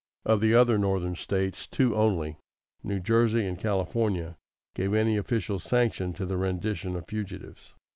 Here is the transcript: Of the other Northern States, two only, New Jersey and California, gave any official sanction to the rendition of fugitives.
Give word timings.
Of 0.25 0.41
the 0.41 0.55
other 0.55 0.79
Northern 0.79 1.15
States, 1.15 1.67
two 1.67 1.95
only, 1.95 2.39
New 2.81 2.99
Jersey 2.99 3.45
and 3.45 3.59
California, 3.59 4.35
gave 4.73 4.95
any 4.95 5.15
official 5.15 5.59
sanction 5.59 6.11
to 6.13 6.25
the 6.25 6.37
rendition 6.37 6.95
of 6.95 7.05
fugitives. 7.07 7.75